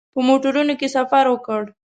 [0.13, 1.61] په موټرونو کې سفر وکړ.